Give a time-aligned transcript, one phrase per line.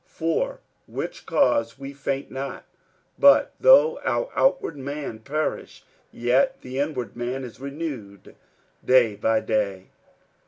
[0.07, 2.65] 47:004:016 For which cause we faint not;
[3.19, 8.35] but though our outward man perish, yet the inward man is renewed
[8.83, 9.89] day by day.